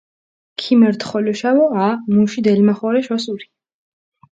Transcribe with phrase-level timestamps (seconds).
[0.63, 3.51] ქიმერთ ხოლოშავო, ა, მუში დელმახორეშ ოსური.